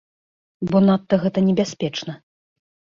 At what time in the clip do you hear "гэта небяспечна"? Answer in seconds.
1.27-2.21